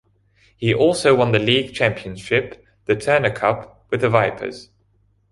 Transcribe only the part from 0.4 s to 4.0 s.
He also won the league championship, the Turner Cup,